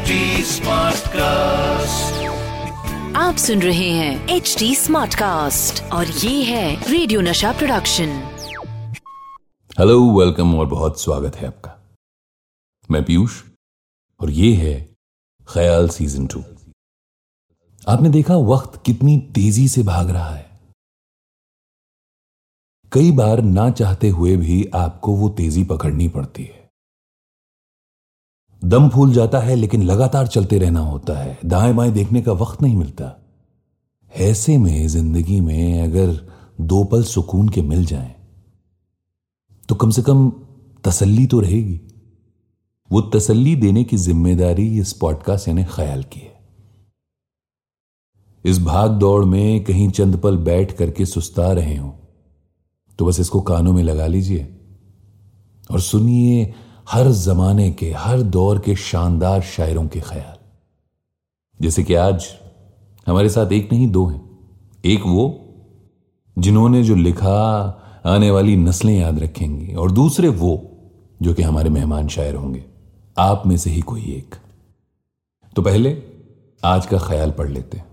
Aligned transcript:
HD 0.00 0.10
cast 1.08 2.14
आप 3.16 3.36
सुन 3.36 3.62
रहे 3.62 3.90
हैं 3.90 4.28
एच 4.28 4.56
डी 4.58 4.74
स्मार्ट 4.74 5.14
कास्ट 5.14 5.82
और 5.82 6.06
ये 6.06 6.42
है 6.44 6.90
रेडियो 6.90 7.20
नशा 7.20 7.52
प्रोडक्शन 7.52 8.06
हेलो 9.78 10.18
वेलकम 10.18 10.54
और 10.58 10.66
बहुत 10.66 11.00
स्वागत 11.00 11.36
है 11.36 11.46
आपका। 11.46 11.96
मैं 12.90 13.04
पीयूष 13.04 13.42
और 14.20 14.30
ये 14.30 14.54
है 14.54 14.94
ख्याल 15.48 15.88
सीज़न 15.88 16.26
टू 16.26 16.44
आपने 17.88 18.10
देखा 18.10 18.36
वक्त 18.36 18.82
कितनी 18.86 19.18
तेज़ी 19.18 19.68
से 19.68 19.82
भाग 19.82 20.10
रहा 20.10 20.34
है? 20.34 20.50
कई 22.92 23.12
बार 23.12 23.42
ना 23.42 23.70
चाहते 23.70 24.08
हुए 24.08 24.36
भी 24.36 24.64
आपको 24.74 25.12
वो 25.12 25.28
तेज़ी 25.28 25.64
पकड़नी 25.64 26.08
पड़ती 26.08 26.44
है। 26.44 26.59
दम 28.62 28.88
फूल 28.88 29.12
जाता 29.12 29.38
है 29.38 29.54
लेकिन 29.54 29.82
लगातार 29.82 30.26
चलते 30.26 30.58
रहना 30.58 30.80
होता 30.80 31.18
है। 31.18 31.38
दाएँ 31.44 31.72
बाएँ 31.74 31.90
देखने 31.92 32.22
का 32.22 32.32
वक्त 32.32 32.62
नहीं 32.62 32.76
मिलता। 32.76 33.16
ऐसे 34.12 34.56
में 34.58 34.86
ज़िंदगी 34.88 35.40
में 35.40 35.82
अगर 35.82 36.12
दो 36.60 36.82
पल 36.84 37.02
सुकून 37.04 37.48
के 37.48 37.62
मिल 37.62 37.84
जाएँ, 37.84 38.14
तो 39.68 39.74
कम 39.74 39.90
से 39.90 40.02
कम 40.02 40.30
तसल्ली 40.84 41.26
तो 41.26 41.40
रहेगी। 41.40 41.80
वो 42.90 43.00
तसल्ली 43.10 43.54
देने 43.56 43.84
की 43.84 43.96
ज़िम्मेदारी 43.96 44.66
इस 44.80 44.92
पॉडकास्ट 44.92 45.48
यानी 45.48 45.64
ख्याल 45.64 46.02
की 46.02 46.20
है। 46.20 46.38
इस 48.44 48.58
भाग 48.62 48.90
दौड़ 48.90 49.24
में 49.24 49.64
कहीं 49.64 49.90
चंद 49.90 50.16
पल 50.16 50.36
बैठ 50.36 50.72
करके 50.72 51.06
सुस्ता 51.06 51.52
रहे 51.52 51.76
हो 51.76 51.94
तो 52.98 53.06
बस 53.06 53.20
इसको 53.20 53.40
कानों 53.40 53.72
में 53.72 53.82
लगा 53.82 54.06
लीजिए 54.06 54.46
और 55.70 55.80
सुनिए 55.80 56.52
हर 56.90 57.10
जमाने 57.10 57.72
के, 57.72 57.92
हर 57.92 58.22
दौर 58.22 58.58
के 58.58 58.76
शानदार 58.76 59.40
शायरों 59.40 59.88
के 59.88 60.00
ख्याल। 60.00 60.36
जैसे 61.62 61.84
कि 61.84 61.94
आज 61.94 62.26
हमारे 63.06 63.28
साथ 63.28 63.52
एक 63.52 63.72
नहीं, 63.72 63.90
दो 63.90 64.06
हैं। 64.06 64.38
एक 64.84 65.00
वो, 65.00 65.44
जिन्होंने 66.38 66.82
जो 66.82 66.94
लिखा, 66.94 67.36
आने 68.06 68.30
वाली 68.30 68.56
नस्लें 68.56 69.00
याद 69.00 69.18
रखेंगी, 69.18 69.74
और 69.74 69.90
दूसरे 69.90 70.28
वो, 70.28 70.70
जो 71.22 71.34
कि 71.34 71.42
हमारे 71.42 71.70
मेहमान 71.70 72.08
शायर 72.08 72.34
होंगे। 72.34 72.64
आप 73.18 73.42
में 73.46 73.56
से 73.56 73.70
ही 73.70 73.80
कोई 73.80 74.02
एक। 74.02 74.34
तो 75.56 75.62
पहले 75.62 76.02
आज 76.64 76.86
का 76.86 76.98
ख्याल 76.98 77.30
पढ़ 77.30 77.48
लेते 77.48 77.76
हैं। 77.76 77.86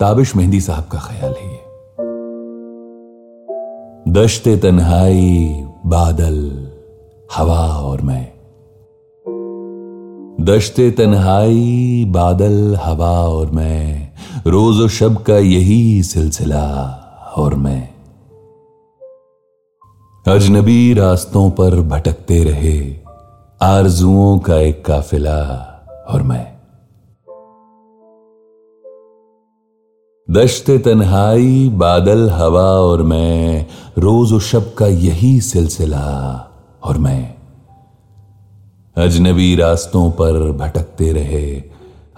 ताबिश 0.00 0.36
मेहंदी 0.36 0.60
साहब 0.60 0.84
का 0.84 0.98
ख्याल 0.98 1.32
है 1.32 1.52
ये। 1.52 1.65
दश्ते 4.16 4.56
तन्हाई 4.56 5.64
बादल, 5.86 6.68
हवा 7.36 7.58
और 7.58 8.00
मैं। 8.00 8.32
दशते 10.44 10.90
तन्हाई 10.90 12.04
बादल, 12.08 12.76
हवा 12.76 13.20
और 13.20 13.50
मैं। 13.50 14.12
रोज 14.46 14.90
शब 14.90 15.22
का 15.22 15.36
यही 15.36 16.02
सिलसिला 16.02 16.64
और 17.36 17.54
मैं। 17.54 17.88
अजनबी 20.28 20.94
रास्तों 20.94 21.50
पर 21.50 21.80
भटकते 21.80 22.44
रहे, 22.44 22.96
आरजुओं 23.62 24.38
का 24.38 24.56
एक 24.56 24.84
काफिला 24.84 25.40
और 26.08 26.22
मैं। 26.22 26.55
दश्ते 30.30 30.78
तन्हाई, 30.78 31.68
बादल, 31.68 32.30
हवा 32.30 32.62
और 32.62 33.02
मैं, 33.02 33.66
रोज 33.98 34.42
शब 34.42 34.74
का 34.74 34.86
यही 34.86 35.40
सिलसिला 35.40 36.46
और 36.84 36.98
मैं। 36.98 37.34
अजनबी 38.96 39.56
रास्तों 39.56 40.10
पर 40.10 40.52
भटकते 40.52 41.12
रहे, 41.12 41.62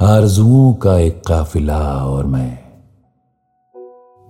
आरजुओं 0.01 0.75
का 0.75 0.99
एक 0.99 1.23
काफिला 1.27 2.05
और 2.07 2.27
मैं। 2.27 2.59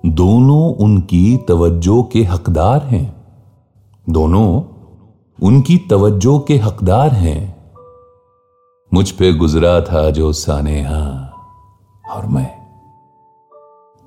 दोनों 0.07 0.75
उनकी 0.75 1.37
तवज्जो 1.37 2.03
के 2.13 2.25
हकदार 2.25 2.83
हैं। 2.83 3.17
दोनों 4.11 4.63
उनकी 5.43 5.79
तवज्जो 5.79 6.39
के 6.39 6.57
हकदार 6.57 7.11
हैं। 7.11 7.71
मुझ 8.95 9.11
पे 9.11 9.33
गुजरा 9.33 9.81
था 9.81 10.11
जो 10.11 10.33
सानेहा 10.33 11.33
और 12.11 12.27
मैं। 12.27 12.58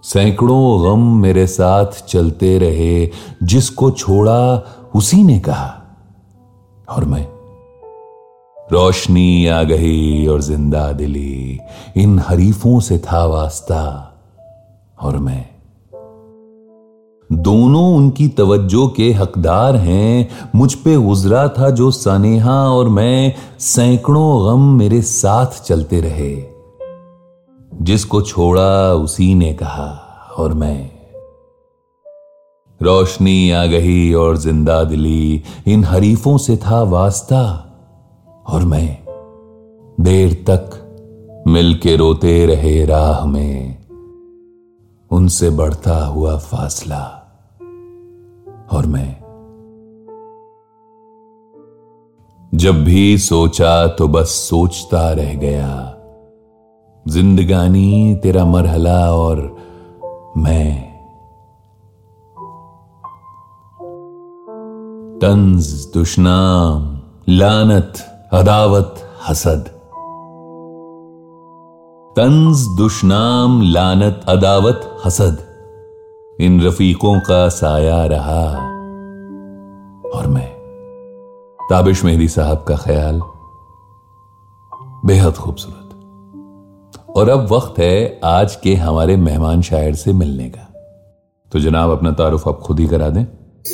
सैकड़ों 0.03 0.83
गम 0.83 1.21
मेरे 1.21 1.47
साथ 1.47 1.85
चलते 1.85 2.57
रहे, 2.57 3.09
जिसको 3.43 3.91
छोड़ा 3.91 4.63
उसी 4.95 5.23
ने 5.23 5.39
कहा। 5.39 5.81
और 6.89 7.05
मैं 7.05 7.27
रोशनी 8.71 9.47
आ 9.47 9.63
गई 9.63 10.27
और 10.27 10.41
ज़िंदा 10.41 10.91
दिली, 10.91 11.59
इन 11.97 12.19
हरीफों 12.19 12.79
से 12.79 12.97
था 12.97 13.25
वास्ता। 13.25 14.13
और 15.01 15.17
मैं, 15.17 15.45
दोनों 17.33 17.95
उनकी 17.95 18.27
तवज्जो 18.27 18.87
के 18.87 19.11
हकदार 19.13 19.75
हैं, 19.75 20.29
मुझ 20.55 20.73
पे 20.73 20.95
गुजरा 20.97 21.47
था 21.47 21.69
जो 21.69 21.91
सनेहा 21.91 22.69
और 22.69 22.89
मैं 22.89 23.33
सैकड़ों 23.59 24.47
गम 24.47 24.61
मेरे 24.61 25.01
साथ 25.01 25.63
चलते 25.63 26.01
रहे। 26.01 26.50
जिसको 27.81 28.21
छोड़ा 28.21 28.93
उसी 28.93 29.33
ने 29.35 29.53
कहा, 29.53 29.89
और 30.37 30.53
मैं 30.53 30.89
रोशनी 32.81 33.51
आ 33.51 33.65
गई 33.65 34.13
और 34.13 34.37
ज़िंदा 34.37 34.83
दिली। 34.83 35.43
इन 35.67 35.83
हरीफों 35.83 36.37
से 36.37 36.57
था 36.57 36.81
वास्ता, 36.83 37.43
और 38.49 38.65
मैं 38.65 38.97
देर 39.97 40.33
तक 40.49 41.43
मिलके 41.47 41.95
रोते 41.95 42.45
रहे 42.45 42.85
राह 42.85 43.25
में। 43.25 43.77
उनसे 45.11 45.49
बढ़ता 45.49 45.97
हुआ 46.05 46.37
फासला, 46.37 47.03
और 48.71 48.85
मैं 48.85 49.17
जब 52.53 52.83
भी 52.83 53.17
सोचा 53.17 53.87
तो 53.87 54.07
बस 54.07 54.29
सोचता 54.49 55.11
रह 55.13 55.33
गया। 55.33 55.90
जिंदगानी 57.07 58.15
तेरा 58.23 58.45
मरहला 58.45 59.13
और 59.13 59.57
मैं। 60.37 60.91
तंज, 65.21 65.91
दुश्नाम, 65.93 67.01
लानत, 67.29 67.93
अदावत, 68.33 68.95
हसद। 69.27 69.65
तंज, 72.15 72.77
दुश्नाम, 72.77 73.61
लानत, 73.61 74.21
अदावत, 74.27 74.97
हसद। 75.05 75.37
इन 76.41 76.61
रफीकों 76.61 77.19
का 77.19 77.49
साया 77.49 78.05
रहा 78.05 78.57
और 80.09 80.27
मैं। 80.27 80.51
ताबिश 81.69 82.03
मेहदी 82.03 82.27
साहब 82.27 82.65
का 82.67 82.75
ख्याल 82.75 83.21
बेहद 85.05 85.33
खूबसूरत। 85.33 85.90
और 87.15 87.29
अब 87.29 87.51
वक्त 87.51 87.79
है 87.79 88.19
आज 88.23 88.55
के 88.55 88.73
हमारे 88.73 89.15
मेहमान 89.17 89.61
शायर 89.61 89.95
से 89.95 90.13
मिलने 90.13 90.49
का। 90.49 90.61
तो 91.51 91.59
जनाब, 91.59 91.89
अपना 91.89 92.11
तारुफ 92.11 92.47
आप 92.47 92.59
खुद 92.59 92.79
ही 92.79 92.87
करा 92.87 93.09
दें। 93.09 93.23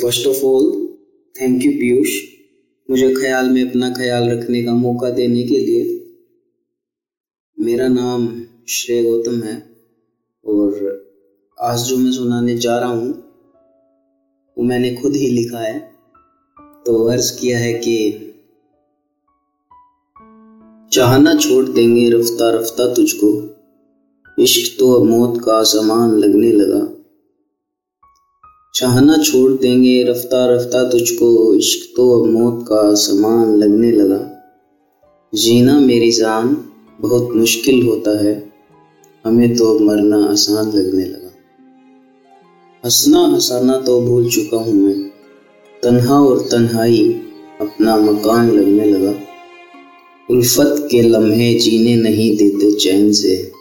First 0.02 0.26
of 0.26 0.42
all 0.44 0.96
thank 1.42 1.64
you 1.64 1.72
Piyush 1.72 2.16
मुझे 2.90 3.14
ख्याल 3.14 3.50
में 3.50 3.70
अपना 3.70 3.90
ख्याल 3.90 4.30
रखने 4.30 4.62
का 4.64 4.72
मौका 4.72 5.10
देने 5.10 5.42
के 5.42 5.58
लिए 5.58 6.14
मेरा 7.58 7.88
नाम 7.88 8.42
श्रेय 8.68 9.02
गौतम 9.04 9.42
है 9.42 9.62
और 10.46 11.02
आज 11.60 11.80
जो 11.80 11.96
मैं 11.96 12.12
सुनाने 12.12 12.58
जा 12.58 12.78
रहा 12.78 12.88
हूँ, 12.88 13.10
वो 14.58 14.64
मैंने 14.64 14.94
खुद 14.94 15.16
ही 15.16 15.26
लिखा 15.26 15.58
है। 15.58 15.78
तो 16.86 17.08
अर्ज़ 17.08 17.40
किया 17.40 17.58
है 17.58 17.74
कि 17.74 18.24
चाहना 20.92 21.34
छोड़ 21.34 21.64
देंगे 21.64 22.08
रफ्ता 22.10 22.48
रफ्ता 22.50 22.86
तुझको। 22.94 23.28
इश्क 24.38 24.78
तो 24.78 24.92
अब 24.92 25.04
मौत 25.06 25.36
का 25.38 25.62
सामान 25.62 26.16
लगने 26.18 26.52
लगा। 26.52 26.80
चाहना 28.74 29.16
छोड़ 29.16 29.52
देंगे 29.52 30.02
रफ्ता 30.02 30.44
रफ्ता 30.46 30.82
तुझको, 30.90 31.54
इश्क 31.54 31.92
तो 31.96 32.08
अब 32.12 32.30
मौत 32.30 32.64
का 32.68 32.94
सामान 32.94 33.54
लगने 33.56 33.92
लगा। 33.92 34.20
जीना 35.32 35.78
मेरी 35.80 36.10
जान 36.12 36.56
बहुत 36.98 37.36
मुश्किल 37.36 37.82
होता 37.82 38.18
है, 38.24 38.34
हमें 39.24 39.56
तो 39.56 39.74
अब 39.74 39.80
मरना 39.82 40.24
आसान 40.24 40.72
लगने 40.72 41.04
लगा। 41.04 41.32
हंसना 42.84 43.26
हंसाना 43.26 43.76
तो 43.80 44.00
भूल 44.00 44.28
चुका 44.30 44.56
हूँ 44.56 44.74
मैं, 44.74 45.08
तन्हा 45.82 46.20
और 46.20 46.46
तन्हाई 46.50 47.08
अपना 47.60 47.96
मकान 47.96 48.50
लगने 48.50 48.84
लगा। 48.84 49.14
उल्फत 50.30 50.88
के 50.90 51.02
लम्हे 51.02 51.54
जीने 51.54 51.96
नहीं 51.96 52.36
देते 52.36 52.72
चैन 52.72 53.12
से। 53.12 53.52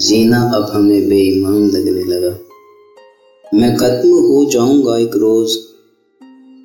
जीना 0.00 0.50
अब 0.50 0.70
हमें 0.72 1.08
बेईमान 1.08 1.70
लगने 1.70 2.04
लगा। 2.04 2.38
मैं 3.54 3.76
खत्म 3.76 4.08
हो 4.08 4.50
जाऊँगा 4.50 4.98
एक 4.98 5.16
रोज। 5.16 5.58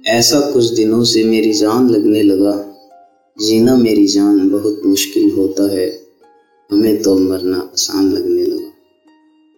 ऐसा 0.08 0.40
कुछ 0.40 0.66
दिनों 0.66 1.04
से 1.04 1.24
मेरी 1.24 1.54
जान 1.54 1.90
लगने 1.90 2.22
लगा। 2.22 2.76
जीना 3.42 3.76
मेरी 3.76 4.08
जान 4.08 4.50
बहुत 4.50 4.82
मुश्किल 4.86 5.32
होता 5.32 5.76
है। 5.76 6.08
हमें 6.72 7.02
तो 7.02 7.18
मरना 7.18 7.58
आसान 7.58 8.12
लगने 8.12 8.44
लगा। 8.44 8.72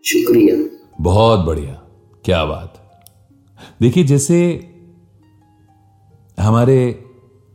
शुक्रिया। 0.06 0.80
बहुत 1.02 1.40
बढ़िया। 1.40 1.74
क्या 2.26 2.46
बात। 2.46 3.02
देखिए, 3.82 4.04
जैसे 4.04 4.60
हमारे 6.40 7.00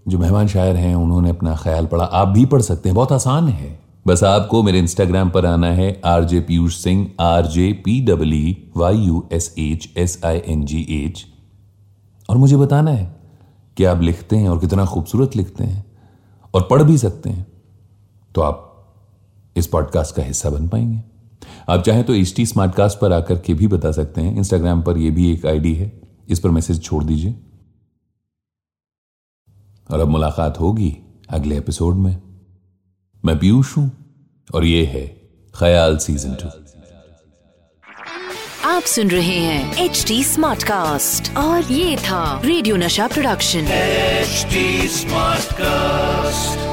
जो 0.08 0.18
मेहमान 0.18 0.46
शायर 0.46 0.76
हैं, 0.76 0.94
उन्होंने 0.94 1.30
अपना 1.30 1.56
ख्याल 1.56 1.86
पढ़ा। 1.86 2.04
आप 2.04 2.28
भी 2.28 2.44
पढ़ 2.46 2.62
सकते 2.62 2.88
हैं, 2.88 2.96
बहुत 2.96 3.12
आसान 3.12 3.48
है। 3.48 3.78
बस 4.06 4.22
आपको 4.24 4.62
मेरे 4.62 4.78
इंस्टाग्राम 4.78 5.30
पर 5.30 5.46
आना 5.46 5.66
है 5.66 6.00
R 6.04 6.24
J 6.24 6.40
Piyush 6.40 6.76
Singh 6.76 7.10
R 7.20 7.46
J 7.46 7.72
P 7.84 8.00
W 8.00 8.80
Y 8.80 8.96
U 8.96 9.28
S 9.32 9.54
H 9.58 9.88
S 9.96 10.20
I 10.24 10.42
N 10.46 10.64
G 10.64 10.80
H. 10.90 11.24
और 12.28 12.36
मुझे 12.36 12.56
बताना 12.56 12.90
है 12.90 13.16
कि 13.76 13.84
आप 13.84 14.02
लिखते 14.02 14.36
हैं 14.36 14.48
और 14.48 14.58
कितना 14.58 14.84
खूबसूरत 14.84 15.36
लिखते 15.36 15.64
हैं, 15.64 15.84
और 16.54 16.66
पढ़ 16.70 16.82
भी 16.82 16.98
सकते 16.98 17.30
हैं। 17.30 17.46
तो 18.34 18.40
आप 18.40 18.64
इस 19.56 19.66
पॉडकास्ट 19.66 20.14
का 20.14 20.22
हिस्सा 20.22 20.50
बन 20.50 20.68
पाएँगे। 20.68 21.00
आप 21.68 21.82
चाहें 21.82 22.04
तो 22.04 22.14
एच 22.14 22.34
टी 22.36 22.46
स्मार्टकास्ट 22.46 22.98
पर 22.98 23.12
आकर 23.12 23.38
के 23.38 23.54
भी 23.54 23.66
बता 23.66 23.92
सकते 23.92 24.20
हैं। 24.20 24.36
इंस्टाग्राम 24.36 24.82
पर 24.82 24.98
यह 24.98 25.10
भी 25.10 25.32
एक 25.32 25.46
आईडी 25.46 25.74
है। 25.74 26.00
इस 26.28 26.40
पर 26.40 26.50
मैसेज 26.50 26.82
छोड़ 26.82 27.04
दीजिए। 27.04 27.34
और 29.90 30.00
अब 30.00 30.08
मुलाकात 30.08 30.60
होगी 30.60 30.96
अगले 31.30 31.58
एपिसोड 31.58 31.94
में। 31.94 32.16
मैं 33.24 33.38
पीयूष 33.38 33.76
हूँ 33.76 33.90
और 34.54 34.64
ये 34.64 34.84
है 34.84 35.06
ख्याल 35.54 35.96
सीज़न 35.98 36.34
टू। 36.34 36.48
आप 38.68 38.82
सुन 38.82 39.10
रहे 39.10 39.38
हैं 39.38 39.84
एच 39.84 40.04
डी 40.08 40.22
स्मार्ट 40.24 40.62
कास्ट 40.62 41.36
और 41.36 41.72
ये 41.72 41.96
था 41.96 42.40
रेडियो 42.44 42.76
नशा 42.76 43.06
प्रोडक्शन। 43.06 43.68
H 43.72 44.46
smart 44.92 45.52
cast 45.52 46.67